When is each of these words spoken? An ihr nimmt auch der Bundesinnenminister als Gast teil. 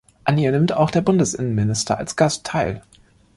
An 0.23 0.39
ihr 0.39 0.51
nimmt 0.51 0.73
auch 0.73 0.89
der 0.89 1.01
Bundesinnenminister 1.01 1.95
als 1.99 2.15
Gast 2.15 2.43
teil. 2.43 2.81